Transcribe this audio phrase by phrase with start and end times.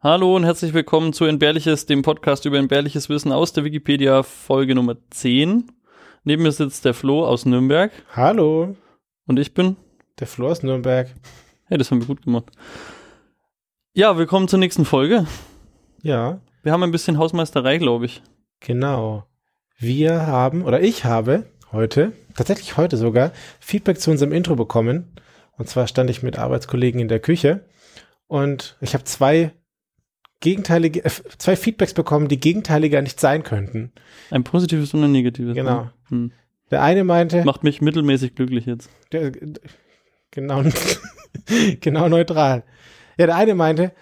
[0.00, 4.76] Hallo und herzlich willkommen zu Entbehrliches, dem Podcast über entbehrliches Wissen aus der Wikipedia, Folge
[4.76, 5.72] Nummer 10.
[6.22, 7.90] Neben mir sitzt der Flo aus Nürnberg.
[8.14, 8.76] Hallo.
[9.26, 9.74] Und ich bin?
[10.20, 11.08] Der Flo aus Nürnberg.
[11.64, 12.44] Hey, das haben wir gut gemacht.
[13.92, 15.26] Ja, willkommen zur nächsten Folge.
[16.00, 16.38] Ja.
[16.62, 18.22] Wir haben ein bisschen Hausmeisterei, glaube ich.
[18.60, 19.24] Genau.
[19.78, 25.16] Wir haben, oder ich habe heute, tatsächlich heute sogar, Feedback zu unserem Intro bekommen.
[25.56, 27.64] Und zwar stand ich mit Arbeitskollegen in der Küche
[28.28, 29.50] und ich habe zwei
[30.40, 33.92] gegenteilige, äh, zwei Feedbacks bekommen, die gegenteiliger nicht sein könnten.
[34.30, 35.54] Ein positives und ein negatives.
[35.54, 35.82] Genau.
[35.82, 35.92] Ne?
[36.08, 36.32] Hm.
[36.70, 37.44] Der eine meinte.
[37.44, 38.90] Macht mich mittelmäßig glücklich jetzt.
[39.12, 39.32] Der,
[40.30, 40.62] genau,
[41.80, 42.62] genau neutral.
[43.16, 43.92] Ja, der eine meinte,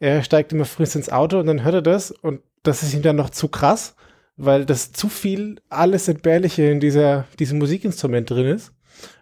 [0.00, 3.02] er steigt immer früh ins Auto und dann hört er das und das ist ihm
[3.02, 3.94] dann noch zu krass,
[4.36, 8.72] weil das zu viel alles Entbehrliche in dieser, diesem Musikinstrument drin ist.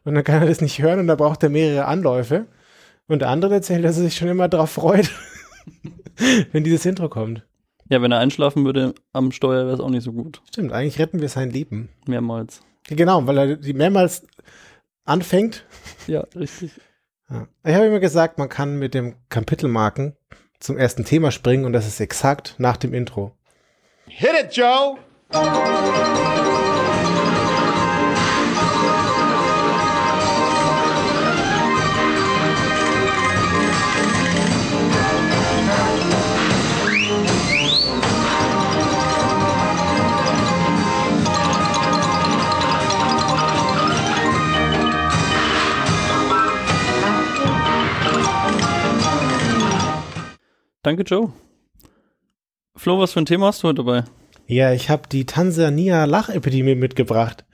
[0.04, 2.46] Und dann kann er das nicht hören und da braucht er mehrere Anläufe.
[3.06, 5.10] Und der andere erzählt, dass er sich schon immer darauf freut,
[6.52, 7.46] wenn dieses Intro kommt.
[7.88, 10.42] Ja, wenn er einschlafen würde am Steuer, wäre es auch nicht so gut.
[10.48, 11.88] Stimmt, eigentlich retten wir sein Leben.
[12.06, 12.60] Mehrmals.
[12.86, 14.26] Genau, weil er die mehrmals
[15.04, 15.64] anfängt.
[16.06, 16.72] Ja, richtig.
[17.30, 17.48] Ja.
[17.64, 20.16] Ich habe immer gesagt, man kann mit dem Kapitelmarken
[20.60, 23.32] zum ersten Thema springen und das ist exakt nach dem Intro.
[24.06, 24.98] Hit it, Joe!
[50.82, 51.32] Danke, Joe.
[52.76, 54.04] Flo, was für ein Thema hast du heute dabei?
[54.46, 57.44] Ja, ich habe die Tansania-Lachepidemie mitgebracht.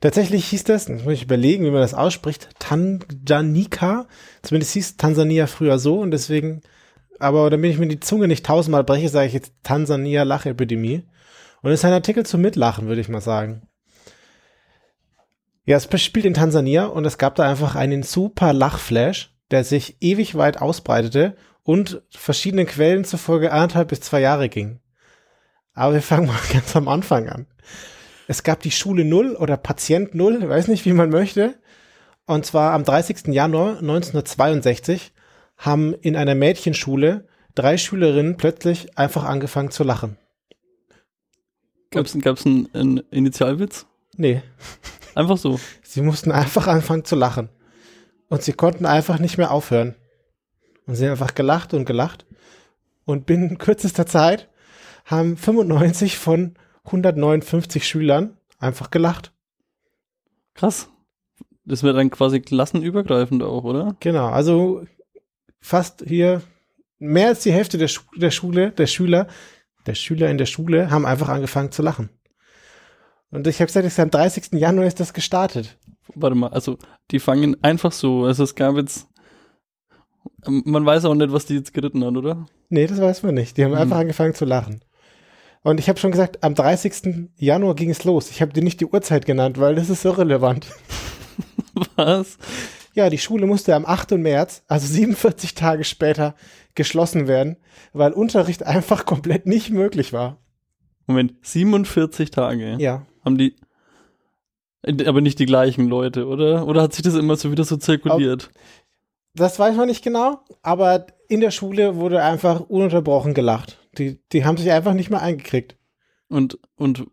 [0.00, 4.06] Tatsächlich hieß das, jetzt muss ich überlegen, wie man das ausspricht, Tanjanika.
[4.42, 6.60] Zumindest hieß Tansania früher so und deswegen,
[7.18, 11.04] aber damit ich mir die Zunge nicht tausendmal breche, sage ich jetzt Tansania-Lachepidemie.
[11.62, 13.62] Und es ist ein Artikel zum Mitlachen, würde ich mal sagen.
[15.64, 19.96] Ja, es spielt in Tansania und es gab da einfach einen super Lachflash, der sich
[20.00, 24.78] ewig weit ausbreitete und verschiedenen Quellen zufolge anderthalb bis zwei Jahre ging.
[25.74, 27.46] Aber wir fangen mal ganz am Anfang an.
[28.28, 31.58] Es gab die Schule Null oder Patient Null, weiß nicht, wie man möchte.
[32.24, 33.28] Und zwar am 30.
[33.28, 35.12] Januar 1962
[35.56, 37.26] haben in einer Mädchenschule
[37.56, 40.18] drei Schülerinnen plötzlich einfach angefangen zu lachen.
[41.90, 43.86] Gab's, gab's einen, einen Initialwitz?
[44.16, 44.42] Nee.
[45.16, 45.58] Einfach so.
[45.82, 47.48] Sie mussten einfach anfangen zu lachen.
[48.28, 49.94] Und sie konnten einfach nicht mehr aufhören.
[50.86, 52.26] Und sie haben einfach gelacht und gelacht.
[53.04, 54.48] Und binnen kürzester Zeit
[55.04, 56.54] haben 95 von
[56.84, 59.32] 159 Schülern einfach gelacht.
[60.54, 60.88] Krass.
[61.64, 63.96] Das wäre dann quasi klassenübergreifend auch, oder?
[63.98, 64.84] Genau, also
[65.60, 66.42] fast hier
[66.98, 69.26] mehr als die Hälfte der, Schu der Schule, der Schüler,
[69.86, 72.10] der Schüler in der Schule haben einfach angefangen zu lachen.
[73.30, 74.52] Und ich habe gesagt, am 30.
[74.52, 75.76] Januar ist das gestartet.
[76.14, 76.78] Warte mal, also
[77.10, 79.08] die fangen einfach so, also es gab jetzt
[80.46, 82.46] man weiß auch nicht, was die jetzt geritten hat, oder?
[82.68, 83.56] Nee, das weiß man nicht.
[83.56, 83.78] Die haben hm.
[83.78, 84.80] einfach angefangen zu lachen.
[85.62, 87.30] Und ich habe schon gesagt, am 30.
[87.36, 88.30] Januar ging es los.
[88.30, 90.68] Ich habe dir nicht die Uhrzeit genannt, weil das ist irrelevant.
[91.96, 92.38] Was?
[92.94, 94.12] Ja, die Schule musste am 8.
[94.12, 96.34] März, also 47 Tage später,
[96.74, 97.56] geschlossen werden,
[97.92, 100.38] weil Unterricht einfach komplett nicht möglich war.
[101.06, 102.76] Moment, 47 Tage?
[102.78, 103.04] Ja.
[103.24, 103.56] Haben die,
[105.04, 106.66] aber nicht die gleichen Leute, oder?
[106.66, 108.50] Oder hat sich das immer so wieder so zirkuliert?
[109.36, 113.78] Das weiß man nicht genau, aber in der Schule wurde einfach ununterbrochen gelacht.
[113.98, 115.76] Die, die haben sich einfach nicht mehr eingekriegt.
[116.28, 117.06] Und, und,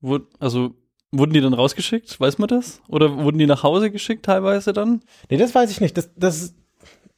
[0.00, 0.74] wurde, also,
[1.10, 2.20] wurden die dann rausgeschickt?
[2.20, 2.80] Weiß man das?
[2.88, 5.02] Oder wurden die nach Hause geschickt teilweise dann?
[5.28, 5.96] Nee, das weiß ich nicht.
[5.96, 6.54] Das, das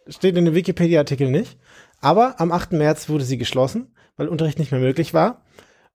[0.08, 1.58] steht in dem Wikipedia-Artikel nicht.
[2.00, 2.72] Aber am 8.
[2.72, 5.44] März wurde sie geschlossen, weil Unterricht nicht mehr möglich war.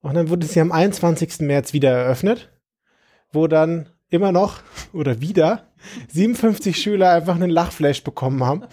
[0.01, 1.39] Und dann wurde sie am 21.
[1.39, 2.49] März wieder eröffnet,
[3.31, 4.61] wo dann immer noch
[4.93, 5.67] oder wieder
[6.09, 8.63] 57 Schüler einfach einen Lachflash bekommen haben.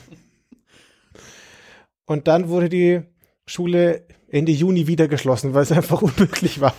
[2.06, 3.02] Und dann wurde die
[3.46, 6.74] Schule Ende Juni wieder geschlossen, weil es einfach unmöglich war.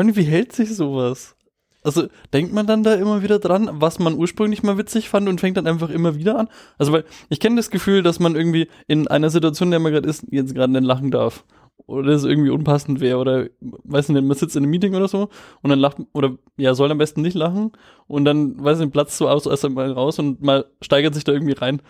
[0.00, 1.36] Allem, wie hält sich sowas?
[1.82, 5.40] Also denkt man dann da immer wieder dran, was man ursprünglich mal witzig fand und
[5.40, 6.48] fängt dann einfach immer wieder an?
[6.78, 9.92] Also weil ich kenne das Gefühl, dass man irgendwie in einer Situation, in der man
[9.92, 11.44] gerade ist, jetzt gerade nicht lachen darf
[11.90, 15.28] oder es irgendwie unpassend wäre oder weiß nicht, man sitzt in einem Meeting oder so
[15.62, 17.72] und dann lacht oder ja, soll am besten nicht lachen
[18.06, 21.32] und dann weiß nicht, platzt so aus erst einmal raus und mal steigert sich da
[21.32, 21.82] irgendwie rein.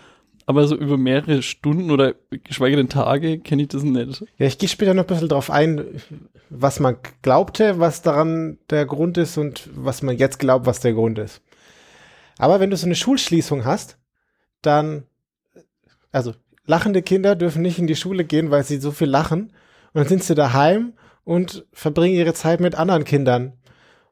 [0.47, 4.25] Aber so über mehrere Stunden oder geschweige denn Tage kenne ich das nicht.
[4.37, 6.00] Ja, ich gehe später noch ein bisschen drauf ein,
[6.49, 10.94] was man glaubte, was daran der Grund ist und was man jetzt glaubt, was der
[10.94, 11.41] Grund ist.
[12.38, 13.99] Aber wenn du so eine Schulschließung hast,
[14.62, 15.05] dann,
[16.11, 16.32] also
[16.64, 19.52] lachende Kinder dürfen nicht in die Schule gehen, weil sie so viel lachen.
[19.93, 20.95] Und dann sind sie daheim
[21.25, 23.55] und verbringen ihre Zeit mit anderen Kindern.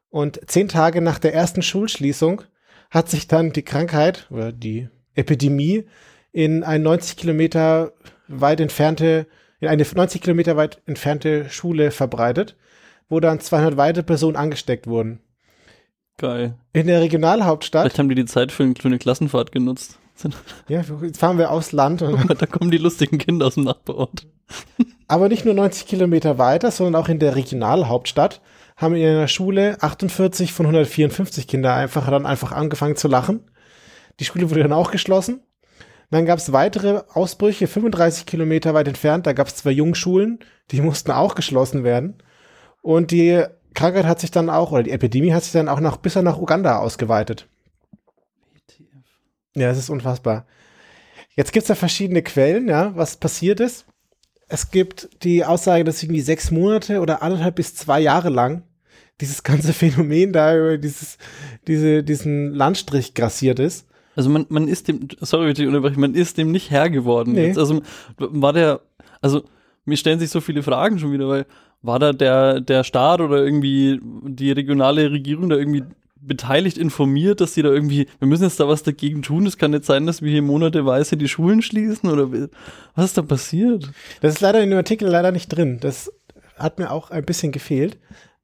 [0.09, 2.41] Und zehn Tage nach der ersten Schulschließung
[2.89, 5.85] hat sich dann die Krankheit oder die Epidemie
[6.31, 7.93] in ein 90 Kilometer
[8.27, 9.27] weit entfernte,
[9.59, 12.55] in eine 90 Kilometer weit entfernte Schule verbreitet,
[13.07, 15.19] wo dann 200 weitere Personen angesteckt wurden.
[16.17, 16.55] Geil.
[16.73, 19.99] In der Regionalhauptstadt, Vielleicht haben die die Zeit für eine kleine Klassenfahrt genutzt.
[20.67, 24.27] ja, jetzt fahren wir aufs Land, und, da kommen die lustigen Kinder aus dem Nachbarort.
[25.09, 28.41] aber nicht nur 90 Kilometer weiter, sondern auch in der Regionalhauptstadt
[28.77, 33.41] haben in einer Schule 48 von 154 Kinder einfach dann einfach angefangen zu lachen.
[34.19, 35.41] Die Schule wurde dann auch geschlossen.
[36.11, 39.25] Dann gab es weitere Ausbrüche 35 Kilometer weit entfernt.
[39.25, 40.39] Da gab es zwei Jungschulen,
[40.69, 42.21] die mussten auch geschlossen werden.
[42.83, 45.97] Und die Krankheit hat sich dann auch, oder die Epidemie hat sich dann auch noch
[45.97, 47.47] bis nach Uganda ausgeweitet.
[49.55, 50.45] Ja, es ist unfassbar.
[51.35, 53.87] Jetzt gibt es da verschiedene Quellen, ja, was passiert ist.
[54.49, 58.63] Es gibt die Aussage, dass irgendwie sechs Monate oder anderthalb bis zwei Jahre lang
[59.21, 61.17] dieses ganze Phänomen da über dieses,
[61.67, 63.85] diese, diesen Landstrich grassiert ist.
[64.15, 67.33] Also man, man ist dem, sorry, wenn ich unterbreche, man ist dem nicht Herr geworden.
[67.33, 67.53] Nee.
[67.55, 67.81] Also
[68.17, 68.81] war der,
[69.21, 69.43] also
[69.85, 71.45] mir stellen sich so viele Fragen schon wieder, weil
[71.81, 75.83] war da der, der Staat oder irgendwie die regionale Regierung da irgendwie
[76.21, 79.71] beteiligt informiert, dass sie da irgendwie, wir müssen jetzt da was dagegen tun, es kann
[79.71, 82.49] nicht sein, dass wir hier monateweise die Schulen schließen oder
[82.95, 83.89] was ist da passiert?
[84.21, 85.79] Das ist leider in dem Artikel leider nicht drin.
[85.79, 86.11] Das
[86.57, 87.97] hat mir auch ein bisschen gefehlt.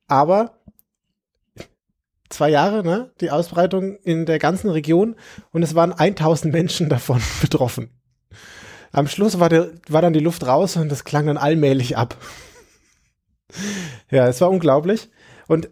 [0.07, 0.60] Aber
[2.30, 5.16] zwei Jahre, ne, die Ausbreitung in der ganzen Region
[5.51, 7.89] und es waren 1000 Menschen davon betroffen.
[8.92, 12.16] Am Schluss war, der, war dann die Luft raus und das klang dann allmählich ab.
[14.10, 15.10] ja, es war unglaublich.
[15.48, 15.69] Und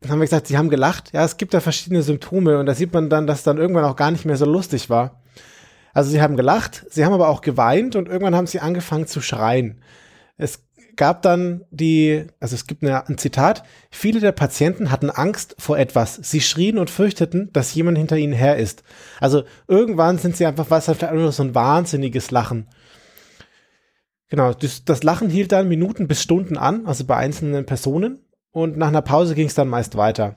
[0.00, 1.12] dann haben wir gesagt, sie haben gelacht.
[1.12, 3.96] Ja, es gibt da verschiedene Symptome und da sieht man dann, dass dann irgendwann auch
[3.96, 5.22] gar nicht mehr so lustig war.
[5.94, 9.20] Also sie haben gelacht, sie haben aber auch geweint und irgendwann haben sie angefangen zu
[9.20, 9.82] schreien.
[10.36, 10.68] Es
[10.98, 15.78] gab dann die, also es gibt eine, ein Zitat, viele der Patienten hatten Angst vor
[15.78, 16.16] etwas.
[16.16, 18.82] Sie schrien und fürchteten, dass jemand hinter ihnen her ist.
[19.20, 22.66] Also irgendwann sind sie einfach, was halt nur so ein wahnsinniges Lachen.
[24.28, 28.20] Genau, das, das Lachen hielt dann Minuten bis Stunden an, also bei einzelnen Personen.
[28.52, 30.36] Und nach einer Pause ging es dann meist weiter.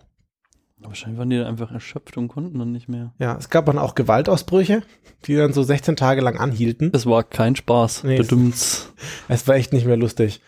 [0.80, 3.14] Wahrscheinlich waren die dann einfach erschöpft und konnten dann nicht mehr.
[3.20, 4.82] Ja, es gab dann auch Gewaltausbrüche,
[5.26, 6.92] die dann so 16 Tage lang anhielten.
[6.94, 8.04] Es war kein Spaß.
[8.04, 8.90] Nee, es-
[9.28, 10.42] Es war echt nicht mehr lustig.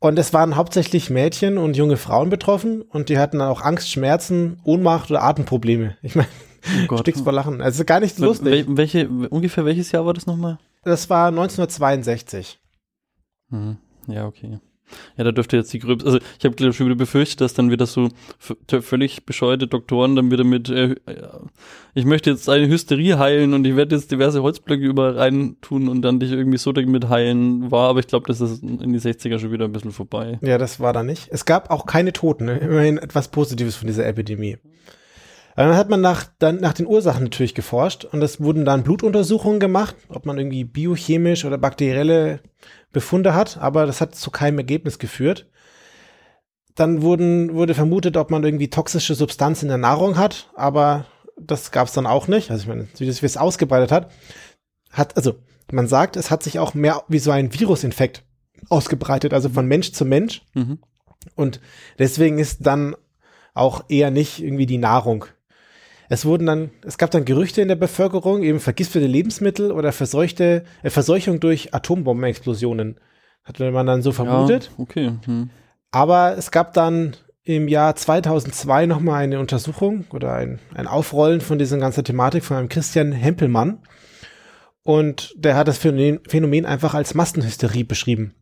[0.00, 3.90] Und es waren hauptsächlich Mädchen und junge Frauen betroffen und die hatten dann auch Angst,
[3.90, 5.96] Schmerzen, Ohnmacht oder Atemprobleme.
[6.02, 6.28] Ich meine,
[6.90, 7.62] oh stickst vor Lachen.
[7.62, 8.66] Also gar nicht lustig.
[8.68, 10.58] Wel welche, ungefähr welches Jahr war das nochmal?
[10.82, 12.60] Das war 1962.
[13.48, 13.78] Mhm.
[14.08, 14.58] Ja, okay.
[15.16, 17.86] Ja, da dürfte jetzt die gröbste, also ich habe schon wieder befürchtet, dass dann wieder
[17.86, 18.08] so
[18.80, 21.40] völlig bescheuerte Doktoren dann wieder mit, äh, ja,
[21.94, 25.88] ich möchte jetzt eine Hysterie heilen und ich werde jetzt diverse Holzblöcke überall rein tun
[25.88, 29.00] und dann dich irgendwie so damit heilen war, aber ich glaube, das ist in die
[29.00, 30.38] 60er schon wieder ein bisschen vorbei.
[30.42, 31.28] Ja, das war da nicht.
[31.30, 32.46] Es gab auch keine Toten.
[32.46, 32.58] ne?
[32.58, 34.58] Immerhin etwas Positives von dieser Epidemie.
[35.56, 39.60] Dann hat man nach, dann nach den Ursachen natürlich geforscht und es wurden dann Blutuntersuchungen
[39.60, 42.40] gemacht, ob man irgendwie biochemisch oder bakterielle
[42.92, 45.46] Befunde hat, aber das hat zu keinem Ergebnis geführt.
[46.74, 51.06] Dann wurden, wurde vermutet, ob man irgendwie toxische Substanz in der Nahrung hat, aber
[51.38, 52.50] das gab es dann auch nicht.
[52.50, 54.10] Also ich meine, wie das wie es ausgebreitet hat,
[54.90, 55.34] hat, also
[55.70, 58.24] man sagt, es hat sich auch mehr wie so ein Virusinfekt
[58.70, 60.42] ausgebreitet, also von Mensch zu Mensch.
[60.54, 60.78] Mhm.
[61.36, 61.60] Und
[61.98, 62.96] deswegen ist dann
[63.54, 65.26] auch eher nicht irgendwie die Nahrung.
[66.08, 70.64] Es wurden dann, es gab dann Gerüchte in der Bevölkerung, eben vergiftete Lebensmittel oder verseuchte,
[70.82, 72.98] äh, Verseuchung durch Atombombenexplosionen.
[73.44, 74.70] Hatte man dann so vermutet.
[74.76, 75.12] Ja, okay.
[75.24, 75.50] Hm.
[75.90, 81.58] Aber es gab dann im Jahr 2002 nochmal eine Untersuchung oder ein, ein Aufrollen von
[81.58, 83.80] dieser ganzen Thematik von einem Christian Hempelmann.
[84.82, 88.34] Und der hat das Phänomen, Phänomen einfach als Massenhysterie beschrieben.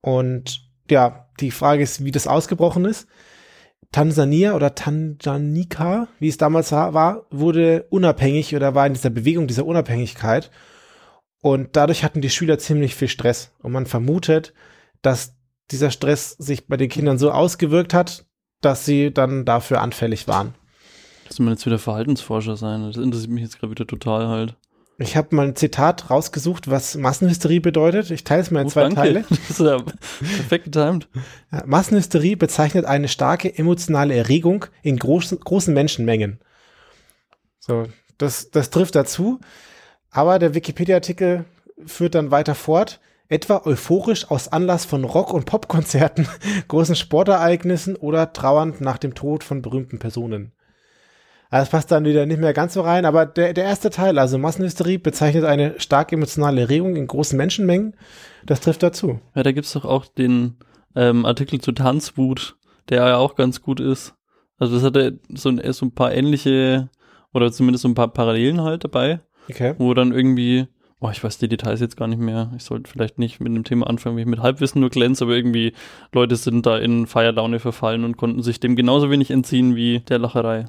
[0.00, 3.06] Und ja, die Frage ist, wie das ausgebrochen ist.
[3.92, 9.66] Tansania oder Tanganika, wie es damals war, wurde unabhängig oder war in dieser Bewegung dieser
[9.66, 10.50] Unabhängigkeit.
[11.40, 13.52] Und dadurch hatten die Schüler ziemlich viel Stress.
[13.62, 14.52] Und man vermutet,
[15.02, 15.34] dass
[15.70, 18.26] dieser Stress sich bei den Kindern so ausgewirkt hat,
[18.60, 20.54] dass sie dann dafür anfällig waren.
[21.28, 22.82] Das man jetzt wieder Verhaltensforscher sein.
[22.82, 24.56] Das interessiert mich jetzt gerade wieder total halt.
[24.98, 28.10] Ich habe mal ein Zitat rausgesucht, was Massenhysterie bedeutet.
[28.10, 28.96] Ich teile es mal in Oh, zwei danke.
[28.96, 29.24] Teile.
[29.28, 31.08] Das ist ja perfekt getimed.
[31.66, 36.40] Massenhysterie bezeichnet eine starke emotionale Erregung in großen, großen Menschenmengen.
[37.58, 37.84] So,
[38.16, 39.38] das, das trifft dazu.
[40.10, 41.44] Aber der Wikipedia-Artikel
[41.84, 43.00] führt dann weiter fort.
[43.28, 46.28] Etwa euphorisch aus Anlass von Rock- und Popkonzerten,
[46.68, 50.52] großen Sportereignissen oder trauernd nach dem Tod von berühmten Personen.
[51.50, 54.18] Also das passt dann wieder nicht mehr ganz so rein, aber der, der erste Teil,
[54.18, 57.94] also Massenhysterie, bezeichnet eine stark emotionale Erregung in großen Menschenmengen.
[58.44, 59.20] Das trifft dazu.
[59.34, 60.56] Ja, da gibt's doch auch den
[60.96, 62.56] ähm, Artikel zu Tanzwut,
[62.88, 64.14] der ja auch ganz gut ist.
[64.58, 66.88] Also das hatte so ein, so ein paar ähnliche
[67.32, 69.74] oder zumindest so ein paar Parallelen halt dabei, Okay.
[69.78, 70.66] wo dann irgendwie,
[71.00, 72.52] oh, ich weiß die Details jetzt gar nicht mehr.
[72.56, 75.36] Ich sollte vielleicht nicht mit dem Thema anfangen, wie ich mit Halbwissen nur glänze, aber
[75.36, 75.74] irgendwie
[76.12, 80.18] Leute sind da in Feierlaune verfallen und konnten sich dem genauso wenig entziehen wie der
[80.18, 80.64] Lacherei.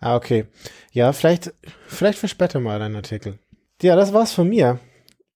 [0.00, 0.46] Ah, okay.
[0.92, 1.52] Ja, vielleicht,
[1.86, 3.38] vielleicht für später mal ein Artikel.
[3.82, 4.78] Ja, das war's von mir.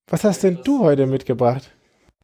[0.08, 1.70] Was hast denn du heute mitgebracht?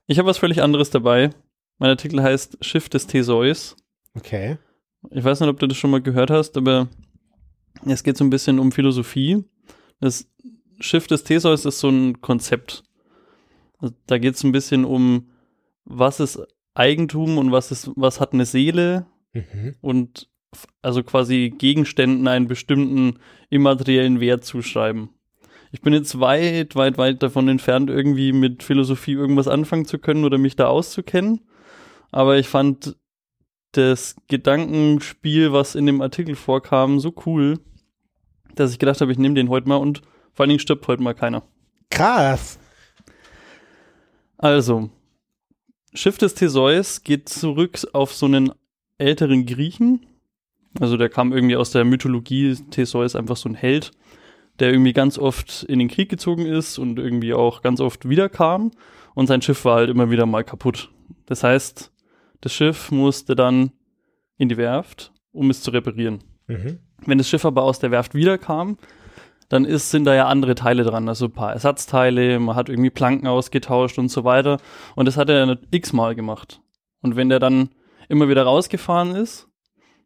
[0.06, 1.30] Ich habe was völlig anderes dabei.
[1.78, 3.76] Mein Artikel heißt Schiff des Theseus.
[4.14, 4.58] Okay.
[5.10, 6.88] Ich weiß nicht, ob du das schon mal gehört hast, aber
[7.84, 9.44] es geht so ein bisschen um Philosophie.
[10.00, 10.26] Das
[10.80, 12.84] Schiff des Theseus ist so ein Konzept.
[13.78, 15.30] Also da geht es ein bisschen um,
[15.84, 16.40] was ist
[16.74, 19.74] Eigentum und was ist, was hat eine Seele Mhm.
[19.80, 20.28] und
[20.82, 23.18] also quasi Gegenständen einen bestimmten
[23.50, 25.10] immateriellen Wert zuschreiben.
[25.72, 30.24] Ich bin jetzt weit, weit, weit davon entfernt, irgendwie mit Philosophie irgendwas anfangen zu können
[30.24, 31.40] oder mich da auszukennen.
[32.12, 32.96] Aber ich fand
[33.72, 37.58] das Gedankenspiel, was in dem Artikel vorkam, so cool,
[38.54, 41.02] dass ich gedacht habe, ich nehme den heute mal und vor allen Dingen stirbt heute
[41.02, 41.42] mal keiner.
[41.90, 42.58] Krass.
[44.38, 44.90] Also,
[45.92, 48.52] Schiff des Theseus geht zurück auf so einen
[48.98, 50.06] älteren Griechen.
[50.80, 52.56] Also der kam irgendwie aus der Mythologie.
[52.70, 53.92] Theseus einfach so ein Held,
[54.58, 58.72] der irgendwie ganz oft in den Krieg gezogen ist und irgendwie auch ganz oft wiederkam.
[59.14, 60.90] Und sein Schiff war halt immer wieder mal kaputt.
[61.26, 61.92] Das heißt,
[62.40, 63.72] das Schiff musste dann
[64.36, 66.18] in die Werft, um es zu reparieren.
[66.46, 66.78] Mhm.
[67.06, 68.76] Wenn das Schiff aber aus der Werft wiederkam,
[69.48, 72.90] dann ist, sind da ja andere Teile dran, also ein paar Ersatzteile, man hat irgendwie
[72.90, 74.58] Planken ausgetauscht und so weiter.
[74.96, 76.60] Und das hat er x-mal gemacht.
[77.02, 77.68] Und wenn der dann
[78.08, 79.48] immer wieder rausgefahren ist,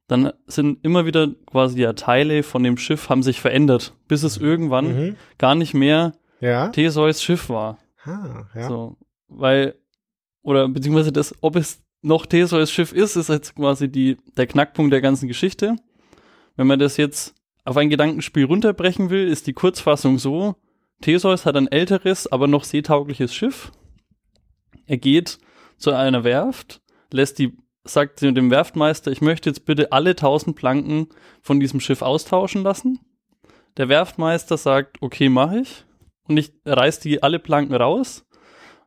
[0.09, 4.37] dann sind immer wieder quasi ja Teile von dem Schiff haben sich verändert, bis es
[4.37, 5.17] irgendwann Mhm.
[5.39, 6.69] gar nicht mehr Ja.
[6.69, 7.79] Theseus Schiff war.
[8.05, 8.69] Ah, ja.
[8.69, 8.97] So,
[9.29, 9.75] weil,
[10.43, 14.93] oder beziehungsweise das, ob es noch Theseus Schiff ist, ist jetzt quasi die, der Knackpunkt
[14.93, 15.77] der ganzen Geschichte.
[16.57, 17.35] Wenn man das jetzt
[17.65, 20.57] auf ein Gedankenspiel runterbrechen will, ist die Kurzfassung so,
[21.03, 23.71] Theseus hat ein älteres, aber noch seetaugliches Schiff.
[24.87, 25.39] Er geht
[25.77, 26.81] zu einer Werft,
[27.13, 27.57] lässt die,
[27.89, 31.09] sagt zu dem Werftmeister, ich möchte jetzt bitte alle tausend Planken
[31.43, 33.01] von diesem Schiff austauschen lassen.
[33.77, 35.85] Der Werftmeister sagt, okay, mache ich.
[36.29, 38.27] Und ich reiß die alle Planken raus,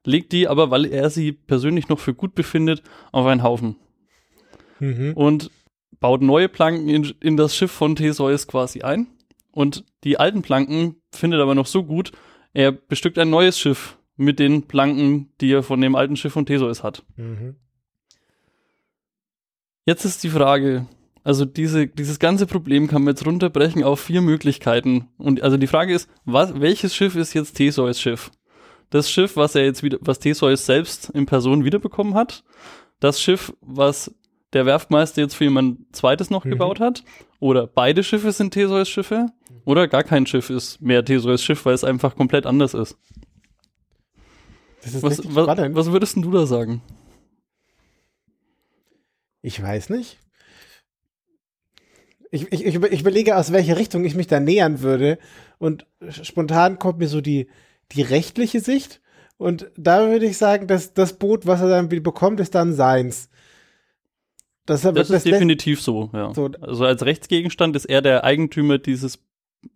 [0.05, 3.77] leg die aber, weil er sie persönlich noch für gut befindet, auf einen Haufen
[4.79, 5.13] Mhm.
[5.13, 5.51] und
[5.99, 9.07] baut neue Planken in, in das Schiff von Theseus quasi ein.
[9.51, 12.11] Und die alten Planken findet er aber noch so gut,
[12.53, 16.45] er bestückt ein neues Schiff mit den Planken, die er von dem alten Schiff von
[16.45, 17.03] Theseus hat.
[17.15, 17.55] Mhm.
[19.85, 20.85] Jetzt ist die Frage,
[21.23, 25.07] also diese, dieses ganze Problem kann man jetzt runterbrechen auf vier Möglichkeiten.
[25.17, 28.31] Und also die Frage ist, was, welches Schiff ist jetzt Theseus Schiff?
[28.89, 32.43] Das Schiff, was er jetzt wieder, was Theseus selbst in Person wiederbekommen hat.
[32.99, 34.13] Das Schiff, was
[34.53, 36.49] der Werftmeister jetzt für jemand zweites noch Mhm.
[36.51, 37.03] gebaut hat.
[37.39, 39.27] Oder beide Schiffe sind Theseus Schiffe.
[39.63, 42.97] Oder gar kein Schiff ist mehr Theseus Schiff, weil es einfach komplett anders ist.
[44.83, 46.81] Ist Was, was, was würdest denn du da sagen?
[49.41, 50.19] Ich weiß nicht.
[52.31, 55.17] Ich, ich, ich, über- ich überlege, aus welcher Richtung ich mich da nähern würde.
[55.57, 57.49] Und spontan kommt mir so die,
[57.91, 59.01] die rechtliche Sicht.
[59.37, 62.73] Und da würde ich sagen, dass das Boot, was er dann wieder bekommt, ist dann
[62.73, 63.29] seins.
[64.65, 66.33] Das, Das ist lässt- definitiv so, ja.
[66.33, 66.49] So.
[66.61, 69.19] Also als Rechtsgegenstand ist er der Eigentümer dieses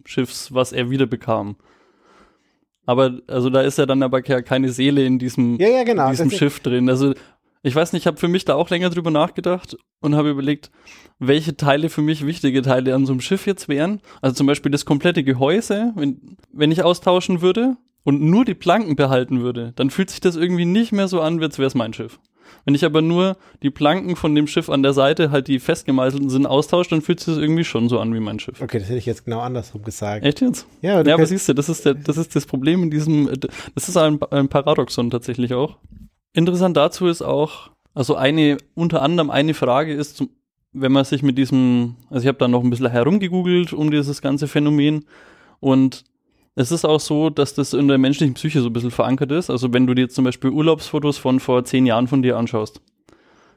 [0.06, 1.58] Schiffs, was er wieder bekam.
[2.86, 6.06] Aber, also da ist ja dann aber ke- keine Seele in diesem, Ja, ja, genau.
[6.06, 6.88] in diesem Das- Schiff drin.
[6.88, 7.16] Also
[7.66, 10.70] ich weiß nicht, ich habe für mich da auch länger drüber nachgedacht und habe überlegt,
[11.18, 14.02] welche Teile für mich wichtige Teile an so einem Schiff jetzt wären.
[14.22, 18.96] Also zum Beispiel das komplette Gehäuse, wenn, wenn ich austauschen würde und nur die Planken
[18.96, 21.92] behalten würde, dann fühlt sich das irgendwie nicht mehr so an, als wäre es mein
[21.94, 22.20] Schiff.
[22.66, 26.30] Wenn ich aber nur die Planken von dem Schiff an der Seite, halt die festgemeißelten
[26.30, 28.62] sind, austausche, dann fühlt sich das irgendwie schon so an wie mein Schiff.
[28.62, 30.24] Okay, das hätte ich jetzt genau andersrum gesagt.
[30.24, 30.68] Echt jetzt?
[30.82, 33.28] Ja, Ja, aber siehst du, das ist, der, das ist das Problem in diesem,
[33.74, 35.80] das ist ein, ein Paradoxon tatsächlich auch.
[36.36, 40.30] Interessant dazu ist auch, also eine, unter anderem eine Frage ist, zum,
[40.74, 44.22] wenn man sich mit diesem, also ich habe da noch ein bisschen herumgegoogelt um dieses
[44.22, 45.06] ganze Phänomen
[45.62, 46.04] und
[46.56, 49.50] es ist auch so, dass das in der menschlichen Psyche so ein bisschen verankert ist.
[49.50, 52.82] Also wenn du dir zum Beispiel Urlaubsfotos von vor zehn Jahren von dir anschaust,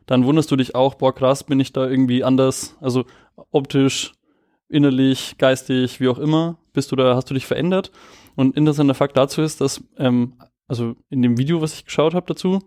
[0.07, 3.07] dann wunderst du dich auch, boah krass, bin ich da irgendwie anders, also
[3.51, 4.13] optisch,
[4.69, 7.91] innerlich, geistig, wie auch immer, bist du da, hast du dich verändert.
[8.37, 10.35] Und interessanter Fakt dazu ist, dass, ähm,
[10.69, 12.61] also in dem Video, was ich geschaut habe dazu,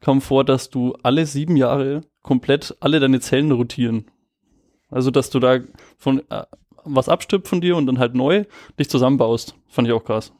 [0.00, 4.06] kam vor, dass du alle sieben Jahre komplett alle deine Zellen rotieren.
[4.88, 5.58] Also, dass du da
[5.98, 6.44] von, äh,
[6.84, 8.44] was abstirbt von dir und dann halt neu
[8.78, 9.54] dich zusammenbaust.
[9.68, 10.32] Fand ich auch krass.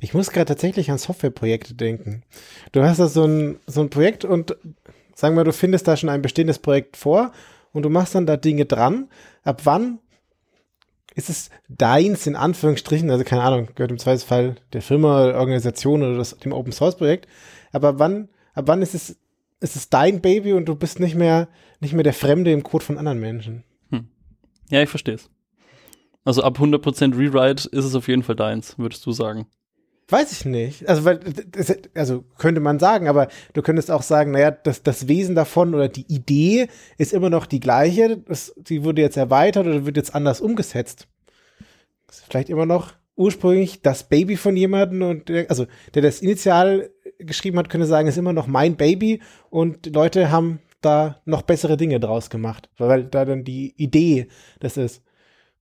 [0.00, 2.22] Ich muss gerade tatsächlich an Softwareprojekte denken.
[2.72, 4.56] Du hast da so ein, so ein Projekt und
[5.14, 7.32] sagen wir, du findest da schon ein bestehendes Projekt vor
[7.72, 9.08] und du machst dann da Dinge dran.
[9.42, 10.00] Ab wann
[11.16, 16.02] ist es deins in Anführungsstrichen, also keine Ahnung, gehört im Zweifelsfall der Firma, der Organisation
[16.02, 17.26] oder das, dem Open Source Projekt.
[17.72, 19.16] Aber ab wann, ab wann ist es,
[19.60, 21.48] ist es dein Baby und du bist nicht mehr,
[21.80, 23.64] nicht mehr der Fremde im Code von anderen Menschen?
[24.68, 25.30] Ja, ich verstehe es.
[26.24, 29.46] Also ab 100% Rewrite ist es auf jeden Fall deins, würdest du sagen.
[30.08, 30.88] Weiß ich nicht.
[30.88, 31.18] Also, weil,
[31.94, 35.88] also könnte man sagen, aber du könntest auch sagen, naja, das, das Wesen davon oder
[35.88, 38.18] die Idee ist immer noch die gleiche.
[38.18, 41.08] Das, die wurde jetzt erweitert oder wird jetzt anders umgesetzt.
[42.08, 46.90] Ist vielleicht immer noch ursprünglich das Baby von jemandem und der, also der das initial
[47.18, 51.76] geschrieben hat, könnte sagen, ist immer noch mein Baby und Leute haben da noch bessere
[51.76, 54.28] Dinge draus gemacht, weil da dann die Idee
[54.60, 55.02] das ist.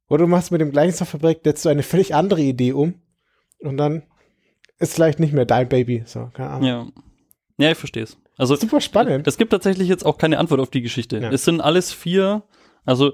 [0.08, 2.96] Oder du machst mit dem gleichen Softwareprojekt jetzt so eine völlig andere Idee um
[3.60, 4.04] und dann
[4.79, 6.03] ist vielleicht nicht mehr dein Baby.
[6.05, 6.67] So, keine Ahnung.
[6.67, 6.88] Ja.
[7.58, 8.17] Ja, ich verstehe es.
[8.38, 9.27] Also Super spannend.
[9.27, 11.20] es gibt tatsächlich jetzt auch keine Antwort auf die Geschichte.
[11.20, 11.32] Ja.
[11.32, 12.44] Es sind alles vier,
[12.84, 13.13] also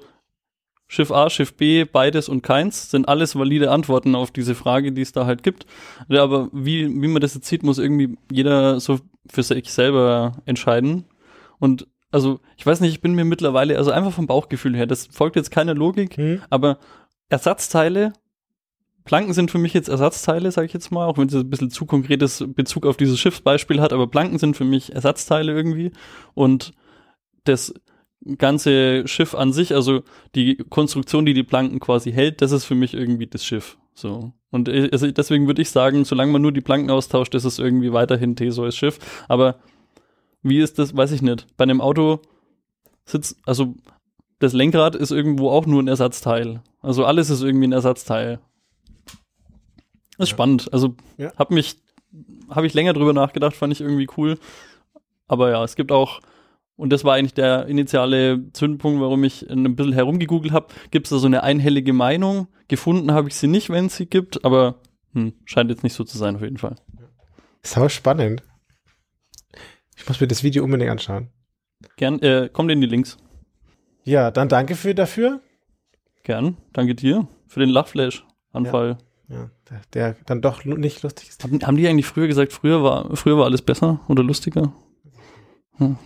[0.87, 5.01] Schiff A, Schiff B, beides und keins, sind alles valide Antworten auf diese Frage, die
[5.03, 5.65] es da halt gibt.
[6.09, 8.99] Aber wie, wie man das jetzt sieht, muss irgendwie jeder so
[9.29, 11.05] für sich selber entscheiden.
[11.59, 15.05] Und also, ich weiß nicht, ich bin mir mittlerweile, also einfach vom Bauchgefühl her, das
[15.05, 16.41] folgt jetzt keiner Logik, Hm?
[16.49, 16.77] aber
[17.29, 18.11] Ersatzteile,
[19.03, 21.71] Planken sind für mich jetzt Ersatzteile, sage ich jetzt mal, auch wenn es ein bisschen
[21.71, 25.91] zu konkretes Bezug auf dieses Schiffsbeispiel hat, aber Planken sind für mich Ersatzteile irgendwie
[26.33, 26.73] und
[27.43, 27.73] das
[28.37, 30.03] ganze Schiff an sich, also
[30.35, 33.77] die Konstruktion, die die Planken quasi hält, das ist für mich irgendwie das Schiff.
[33.93, 34.33] So.
[34.51, 37.59] Und äh, also deswegen würde ich sagen, solange man nur die Planken austauscht, ist es
[37.59, 38.99] irgendwie weiterhin Theseus Schiff.
[39.27, 39.59] Aber
[40.43, 41.47] wie ist das, weiß ich nicht.
[41.57, 42.21] Bei einem Auto
[43.05, 43.75] sitzt, also
[44.39, 46.61] das Lenkrad ist irgendwo auch nur ein Ersatzteil.
[46.81, 48.39] Also alles ist irgendwie ein Ersatzteil.
[50.21, 50.35] Das ist Ja.
[50.37, 50.73] spannend.
[50.73, 51.33] Also Ja.
[51.37, 51.77] hab mich,
[52.49, 54.37] habe ich länger drüber nachgedacht, fand ich irgendwie cool.
[55.27, 56.19] Aber ja, es gibt auch,
[56.75, 61.09] und das war eigentlich der initiale Zündpunkt, warum ich ein bisschen herumgegoogelt habe, gibt es
[61.11, 62.47] da so eine einhellige Meinung.
[62.67, 64.75] Gefunden habe ich sie nicht, wenn es sie gibt, aber
[65.13, 66.75] hm, scheint jetzt nicht so zu sein auf jeden Fall.
[67.63, 68.43] Sau spannend.
[69.97, 71.29] Ich muss mir das Video unbedingt anschauen.
[71.97, 73.17] Gern, äh, kommt in die Links.
[74.03, 75.41] Ja, dann danke für dafür.
[76.23, 76.57] Gern.
[76.73, 78.89] Danke dir für den Lachflash-Anfall.
[78.91, 78.97] Ja,
[79.31, 81.43] der, der dann doch nicht lustig ist.
[81.43, 84.73] Haben, haben die eigentlich früher gesagt, früher war, früher war alles besser oder lustiger?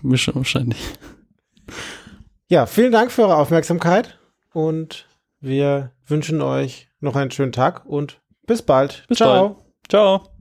[0.02, 0.80] Mische wahrscheinlich.
[2.48, 4.20] Ja, vielen Dank für eure Aufmerksamkeit
[4.54, 5.08] und
[5.40, 9.06] wir wünschen euch noch einen schönen Tag und bis bald.
[9.08, 9.50] Bis Ciao.
[9.50, 9.66] bald.
[9.90, 10.35] Ciao.